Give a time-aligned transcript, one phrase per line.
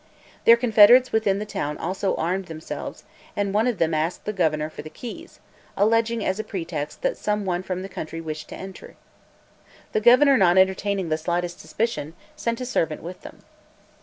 [0.45, 3.03] Their confederates within the town also armed themselves,
[3.35, 5.39] and one of them asked the governor for the keys,
[5.77, 8.95] alleging, as a pretext, that some one from the country wished to enter.
[9.91, 13.43] The governor not entertaining the slightest suspicion, sent a servant with them.